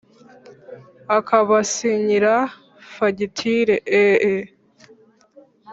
[1.17, 2.33] akabasinyira
[2.93, 4.37] fagitire eee